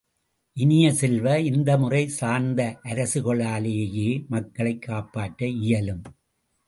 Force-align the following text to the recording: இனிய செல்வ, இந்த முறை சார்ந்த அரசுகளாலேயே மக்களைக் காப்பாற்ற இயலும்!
இனிய 0.57 0.93
செல்வ, 0.93 1.39
இந்த 1.41 1.77
முறை 1.77 2.07
சார்ந்த 2.11 2.61
அரசுகளாலேயே 2.83 4.27
மக்களைக் 4.27 4.81
காப்பாற்ற 4.81 5.41
இயலும்! 5.61 6.03